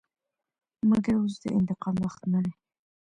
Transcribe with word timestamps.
مګر 0.89 1.15
اوس 1.19 1.33
د 1.43 1.45
انتقام 1.57 1.95
وخت 2.05 2.21
نه 2.33 2.39
دى. 2.45 2.53